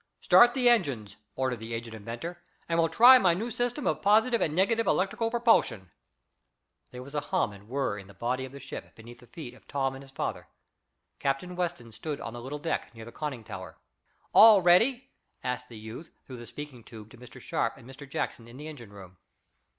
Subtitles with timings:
[0.19, 4.41] "Start the engines," ordered the aged inventor, "and we'll try my new system of positive
[4.41, 5.91] and negative electrical propulsion."
[6.89, 9.53] There was a hum and whir in the body of the ship beneath the feet
[9.53, 10.47] of Tom and his father.
[11.19, 13.77] Captain Weston stood on the little deck near the conning tower.
[14.33, 15.11] "All ready?"
[15.43, 17.39] asked the youth through the speaking tube to Mr.
[17.39, 18.09] Sharp and Mr.
[18.09, 19.17] Jackson in the engine room.